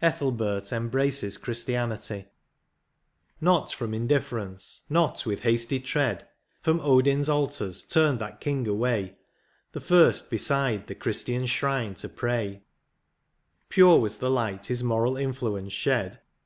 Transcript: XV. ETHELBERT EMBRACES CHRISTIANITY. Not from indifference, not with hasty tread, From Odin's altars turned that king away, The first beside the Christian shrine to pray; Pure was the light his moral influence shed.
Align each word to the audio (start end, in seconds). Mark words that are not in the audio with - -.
XV. 0.00 0.04
ETHELBERT 0.18 0.72
EMBRACES 0.72 1.36
CHRISTIANITY. 1.36 2.26
Not 3.42 3.72
from 3.74 3.92
indifference, 3.92 4.84
not 4.88 5.26
with 5.26 5.42
hasty 5.42 5.80
tread, 5.80 6.26
From 6.62 6.80
Odin's 6.80 7.28
altars 7.28 7.82
turned 7.84 8.18
that 8.18 8.40
king 8.40 8.66
away, 8.66 9.18
The 9.72 9.82
first 9.82 10.30
beside 10.30 10.86
the 10.86 10.94
Christian 10.94 11.44
shrine 11.44 11.94
to 11.96 12.08
pray; 12.08 12.62
Pure 13.68 13.98
was 14.00 14.16
the 14.16 14.30
light 14.30 14.64
his 14.68 14.82
moral 14.82 15.18
influence 15.18 15.74
shed. 15.74 16.20